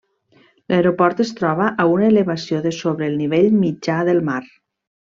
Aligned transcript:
L'aeroport 0.71 1.21
es 1.25 1.33
troba 1.41 1.67
a 1.83 1.85
una 1.97 2.09
elevació 2.13 2.65
de 2.65 2.75
sobre 2.81 3.09
el 3.13 3.21
nivell 3.23 3.57
mitjà 3.63 4.03
del 4.11 4.27
mar. 4.33 4.43